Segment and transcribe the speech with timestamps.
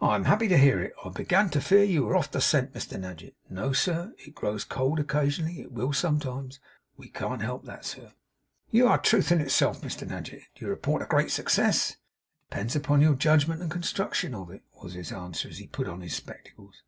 [0.00, 0.92] 'I am happy to hear it.
[1.04, 4.14] I began to fear you were off the scent, Mr Nadgett.' 'No, sir.
[4.24, 5.60] It grows cold occasionally.
[5.60, 6.60] It will sometimes.
[6.96, 7.98] We can't help that.'
[8.70, 10.42] 'You are truth itself, Mr Nadgett.
[10.54, 14.62] Do you report a great success?' 'That depends upon your judgment and construction of it,'
[14.80, 16.84] was his answer, as he put on his spectacles.